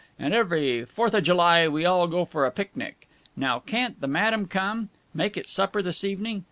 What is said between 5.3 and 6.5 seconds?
it supper this evening.